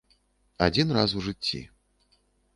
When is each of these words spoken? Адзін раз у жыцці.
Адзін 0.67 0.95
раз 0.97 1.15
у 1.21 1.23
жыцці. 1.27 1.63